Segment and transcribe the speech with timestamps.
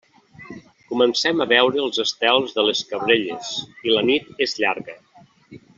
[0.93, 3.53] Comencem a veure els estels de les Cabrelles
[3.91, 4.99] i la nit és llarga.